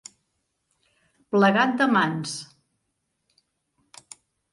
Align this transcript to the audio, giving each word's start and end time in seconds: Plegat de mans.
Plegat 1.35 1.75
de 1.81 1.87
mans. 1.97 2.33